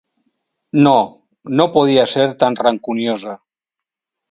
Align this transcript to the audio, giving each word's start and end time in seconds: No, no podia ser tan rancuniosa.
No, 0.87 0.93
no 1.61 1.67
podia 1.77 2.07
ser 2.15 2.27
tan 2.45 2.59
rancuniosa. 2.63 3.39